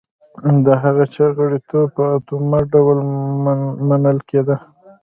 د 0.65 0.67
هغه 0.83 1.03
چا 1.13 1.25
غړیتوب 1.37 1.87
په 1.97 2.03
اتومات 2.17 2.65
ډول 2.73 2.97
منل 3.89 4.17
کېده. 4.29 4.55